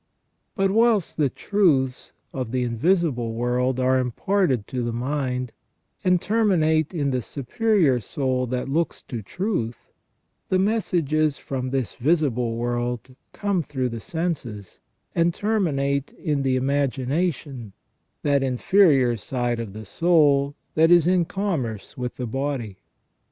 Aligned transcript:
But 0.55 0.71
whilst 0.71 1.17
the 1.17 1.29
truths 1.29 2.11
of 2.33 2.49
the 2.49 2.63
invisible 2.63 3.33
world 3.33 3.79
are 3.79 3.99
imparted 3.99 4.65
to 4.69 4.81
the 4.81 4.91
mind, 4.91 5.51
and 6.03 6.19
terminate 6.19 6.91
in 6.91 7.11
the 7.11 7.21
superior 7.21 7.99
soul 7.99 8.47
that 8.47 8.67
looks 8.67 9.03
to 9.03 9.21
truth, 9.21 9.91
the 10.49 10.57
messages 10.57 11.37
from 11.37 11.69
this 11.69 11.93
visible 11.93 12.55
world 12.55 13.15
come 13.31 13.61
through 13.61 13.89
the 13.89 13.99
senses, 13.99 14.79
and 15.13 15.35
terminate 15.35 16.11
in 16.13 16.41
the 16.41 16.55
imagination, 16.55 17.73
that 18.23 18.41
inferior 18.41 19.15
side 19.17 19.59
of 19.59 19.73
the 19.73 19.85
soul 19.85 20.55
that 20.73 20.89
is 20.89 21.05
in 21.05 21.25
commerce 21.25 21.95
with 21.95 22.15
the 22.15 22.25
body. 22.25 22.79